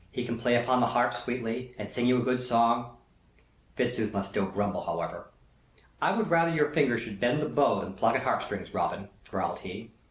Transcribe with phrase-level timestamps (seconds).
[0.11, 2.97] He can play upon the harp sweetly, and sing you a good song"
[3.77, 5.29] Fitzooth must still grumble, however.
[6.01, 9.09] "I would rather your fingers should bend the bow than pluck at harp strings, Robin,"
[9.29, 9.91] growled he.